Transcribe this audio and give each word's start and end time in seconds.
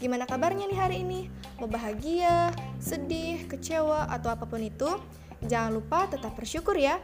Gimana 0.00 0.24
kabarnya 0.24 0.64
nih 0.64 0.80
hari 0.80 0.96
ini? 1.04 1.28
Mau 1.60 1.68
bahagia, 1.68 2.48
sedih, 2.80 3.44
kecewa, 3.44 4.08
atau 4.08 4.32
apa 4.32 4.48
pun 4.48 4.64
itu? 4.64 4.88
Jangan 5.44 5.76
lupa 5.76 6.08
tetap 6.08 6.32
bersyukur 6.32 6.72
ya. 6.72 6.96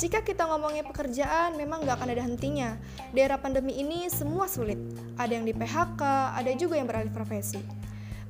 Jika 0.00 0.24
kita 0.24 0.48
ngomongin 0.48 0.88
pekerjaan, 0.88 1.52
memang 1.60 1.84
nggak 1.84 2.00
akan 2.00 2.08
ada 2.16 2.24
hentinya. 2.24 2.80
Di 3.12 3.20
era 3.20 3.36
pandemi 3.36 3.76
ini, 3.76 4.08
semua 4.08 4.48
sulit. 4.48 4.80
Ada 5.20 5.36
yang 5.36 5.44
di 5.44 5.52
PHK, 5.52 6.00
ada 6.32 6.50
juga 6.56 6.80
yang 6.80 6.88
beralih 6.88 7.12
profesi. 7.12 7.60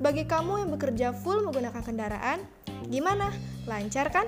Bagi 0.02 0.26
kamu 0.26 0.66
yang 0.66 0.70
bekerja 0.74 1.14
full 1.14 1.46
menggunakan 1.46 1.86
kendaraan, 1.86 2.42
gimana? 2.90 3.30
Lancar 3.70 4.10
kan? 4.10 4.26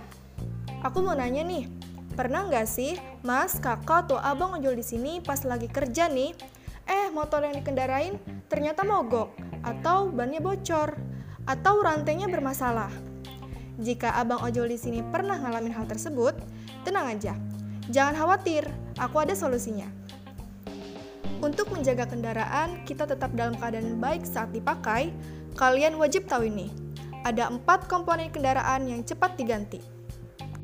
Aku 0.87 1.03
mau 1.03 1.19
nanya 1.19 1.43
nih, 1.43 1.67
pernah 2.15 2.47
nggak 2.47 2.71
sih 2.71 2.95
mas, 3.27 3.59
kakak, 3.59 4.07
atau 4.07 4.23
abang 4.23 4.55
ojol 4.55 4.79
di 4.79 4.87
sini 4.87 5.19
pas 5.19 5.43
lagi 5.43 5.67
kerja 5.67 6.07
nih, 6.07 6.54
eh 6.85 7.09
motor 7.13 7.45
yang 7.45 7.57
dikendarain 7.57 8.17
ternyata 8.49 8.85
mogok, 8.85 9.33
atau 9.65 10.13
bannya 10.13 10.41
bocor, 10.41 10.97
atau 11.49 11.75
rantainya 11.81 12.29
bermasalah? 12.29 12.93
Jika 13.81 14.15
abang 14.15 14.39
ojol 14.45 14.71
di 14.71 14.79
sini 14.79 15.01
pernah 15.03 15.35
ngalamin 15.41 15.75
hal 15.75 15.91
tersebut, 15.91 16.39
tenang 16.87 17.11
aja. 17.11 17.35
Jangan 17.91 18.15
khawatir, 18.17 18.65
aku 18.97 19.21
ada 19.21 19.35
solusinya. 19.35 19.91
Untuk 21.45 21.69
menjaga 21.69 22.09
kendaraan, 22.09 22.87
kita 22.89 23.05
tetap 23.05 23.35
dalam 23.37 23.53
keadaan 23.61 24.01
baik 24.01 24.25
saat 24.25 24.49
dipakai. 24.57 25.13
Kalian 25.55 26.01
wajib 26.01 26.25
tahu 26.25 26.49
ini. 26.49 26.73
Ada 27.25 27.53
empat 27.53 27.85
komponen 27.85 28.33
kendaraan 28.33 28.89
yang 28.89 29.05
cepat 29.05 29.37
diganti. 29.37 29.94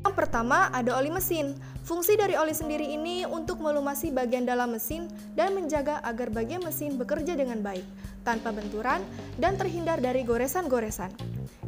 Yang 0.01 0.15
pertama 0.17 0.73
ada 0.73 0.97
oli 0.97 1.13
mesin. 1.13 1.53
Fungsi 1.85 2.17
dari 2.17 2.37
oli 2.37 2.53
sendiri 2.53 2.85
ini 2.85 3.25
untuk 3.25 3.61
melumasi 3.61 4.09
bagian 4.13 4.45
dalam 4.45 4.73
mesin 4.73 5.09
dan 5.33 5.53
menjaga 5.53 6.01
agar 6.05 6.29
bagian 6.29 6.61
mesin 6.61 6.97
bekerja 6.97 7.37
dengan 7.37 7.61
baik, 7.61 7.85
tanpa 8.21 8.53
benturan 8.53 9.01
dan 9.37 9.57
terhindar 9.57 9.97
dari 10.01 10.21
goresan-goresan 10.25 11.09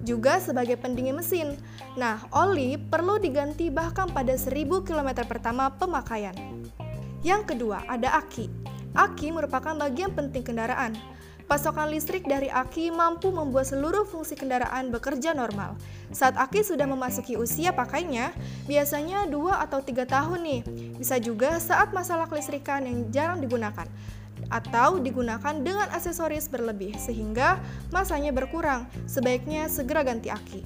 juga 0.03 0.38
sebagai 0.44 0.75
pendingin 0.77 1.17
mesin. 1.17 1.55
Nah, 1.95 2.19
oli 2.35 2.75
perlu 2.75 3.17
diganti 3.17 3.72
bahkan 3.72 4.11
pada 4.11 4.35
1000 4.35 4.83
km 4.83 5.09
pertama 5.23 5.72
pemakaian. 5.73 6.35
Yang 7.23 7.55
kedua, 7.55 7.88
ada 7.88 8.19
aki. 8.19 8.52
Aki 8.94 9.31
merupakan 9.33 9.73
bagian 9.73 10.11
penting 10.13 10.44
kendaraan. 10.44 10.94
Pasokan 11.44 11.91
listrik 11.91 12.23
dari 12.23 12.47
aki 12.47 12.88
mampu 12.89 13.27
membuat 13.27 13.67
seluruh 13.67 14.08
fungsi 14.08 14.39
kendaraan 14.39 14.89
bekerja 14.95 15.36
normal. 15.36 15.75
Saat 16.09 16.39
aki 16.39 16.63
sudah 16.63 16.88
memasuki 16.88 17.35
usia 17.35 17.75
pakainya, 17.75 18.31
biasanya 18.63 19.27
2 19.27 19.63
atau 19.67 19.83
3 19.83 20.08
tahun 20.08 20.39
nih. 20.39 20.61
Bisa 20.95 21.19
juga 21.19 21.59
saat 21.59 21.91
masalah 21.91 22.31
kelistrikan 22.31 22.88
yang 22.88 23.11
jarang 23.11 23.44
digunakan 23.44 23.85
atau 24.50 24.97
digunakan 25.03 25.55
dengan 25.59 25.88
aksesoris 25.91 26.47
berlebih 26.47 26.95
sehingga 26.95 27.59
masanya 27.91 28.31
berkurang. 28.31 28.88
Sebaiknya 29.05 29.67
segera 29.67 30.02
ganti 30.02 30.31
aki. 30.31 30.63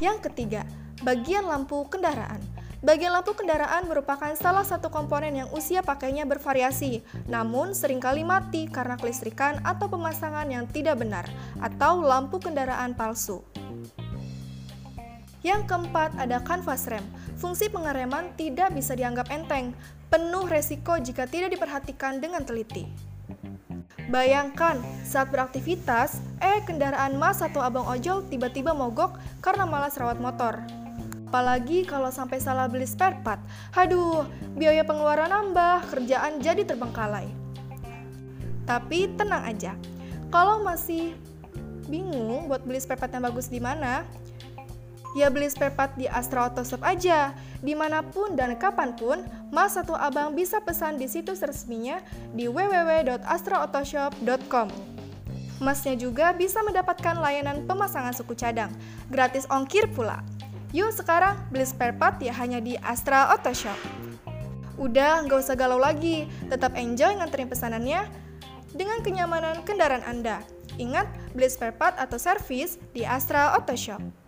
Yang 0.00 0.28
ketiga, 0.28 0.64
bagian 1.04 1.44
lampu 1.44 1.84
kendaraan. 1.88 2.55
Bagian 2.84 3.16
lampu 3.16 3.32
kendaraan 3.32 3.88
merupakan 3.88 4.36
salah 4.36 4.60
satu 4.60 4.92
komponen 4.92 5.32
yang 5.32 5.48
usia 5.56 5.80
pakainya 5.80 6.28
bervariasi, 6.28 7.00
namun 7.24 7.72
sering 7.72 7.96
kali 7.96 8.20
mati 8.20 8.68
karena 8.68 9.00
kelistrikan 9.00 9.64
atau 9.64 9.88
pemasangan 9.88 10.44
yang 10.44 10.68
tidak 10.68 11.00
benar, 11.00 11.24
atau 11.56 12.04
lampu 12.04 12.36
kendaraan 12.36 12.92
palsu. 12.92 13.40
Yang 15.40 15.72
keempat 15.72 16.20
ada 16.20 16.42
kanvas 16.44 16.84
rem. 16.84 17.04
Fungsi 17.40 17.72
pengereman 17.72 18.34
tidak 18.36 18.76
bisa 18.76 18.92
dianggap 18.92 19.32
enteng, 19.32 19.72
penuh 20.12 20.44
resiko 20.44 21.00
jika 21.00 21.24
tidak 21.24 21.56
diperhatikan 21.56 22.20
dengan 22.20 22.44
teliti. 22.44 22.84
Bayangkan, 24.12 24.78
saat 25.02 25.32
beraktivitas, 25.32 26.20
eh 26.44 26.60
kendaraan 26.62 27.16
mas 27.16 27.40
atau 27.40 27.64
abang 27.64 27.88
ojol 27.88 28.22
tiba-tiba 28.28 28.76
mogok 28.76 29.16
karena 29.40 29.64
malas 29.64 29.96
rawat 29.98 30.20
motor. 30.20 30.85
Apalagi 31.36 31.84
kalau 31.84 32.08
sampai 32.08 32.40
salah 32.40 32.64
beli 32.64 32.88
spare 32.88 33.20
part. 33.20 33.36
Haduh, 33.76 34.24
biaya 34.56 34.80
pengeluaran 34.88 35.28
nambah, 35.28 35.84
kerjaan 35.92 36.40
jadi 36.40 36.64
terbengkalai. 36.64 37.28
Tapi 38.64 39.12
tenang 39.20 39.44
aja, 39.44 39.76
kalau 40.32 40.64
masih 40.64 41.12
bingung 41.92 42.48
buat 42.48 42.64
beli 42.64 42.80
spare 42.80 42.96
part 42.96 43.12
yang 43.12 43.28
bagus 43.28 43.52
di 43.52 43.60
mana, 43.60 44.08
ya 45.12 45.28
beli 45.28 45.52
spare 45.52 45.76
part 45.76 45.92
di 46.00 46.08
Astra 46.08 46.48
Auto 46.48 46.64
Shop 46.64 46.80
aja. 46.80 47.36
Di 47.60 47.76
mana 47.76 48.00
pun 48.00 48.32
dan 48.32 48.56
kapan 48.56 48.96
pun, 48.96 49.20
Mas 49.52 49.76
atau 49.76 49.92
Abang 49.92 50.32
bisa 50.32 50.64
pesan 50.64 50.96
di 50.96 51.04
situs 51.04 51.44
resminya 51.44 52.00
di 52.32 52.48
www.astraautoshop.com. 52.48 54.72
Masnya 55.60 56.00
juga 56.00 56.32
bisa 56.32 56.64
mendapatkan 56.64 57.20
layanan 57.20 57.68
pemasangan 57.68 58.16
suku 58.16 58.32
cadang, 58.32 58.72
gratis 59.12 59.44
ongkir 59.52 59.84
pula. 59.92 60.24
Yuk 60.74 60.90
sekarang 60.90 61.38
beli 61.54 61.62
spare 61.62 61.94
part 61.94 62.18
ya 62.18 62.34
hanya 62.34 62.58
di 62.58 62.74
Astra 62.82 63.30
Auto 63.30 63.54
Shop. 63.54 63.78
Udah, 64.76 65.24
nggak 65.24 65.40
usah 65.40 65.56
galau 65.56 65.80
lagi, 65.80 66.28
tetap 66.50 66.76
enjoy 66.76 67.16
nganterin 67.16 67.48
pesanannya 67.48 68.04
dengan 68.76 69.00
kenyamanan 69.00 69.64
kendaraan 69.64 70.04
Anda. 70.04 70.44
Ingat, 70.76 71.08
beli 71.32 71.48
spare 71.48 71.72
part 71.72 71.96
atau 71.96 72.20
servis 72.20 72.76
di 72.92 73.06
Astra 73.06 73.56
Auto 73.56 73.72
Shop. 73.72 74.25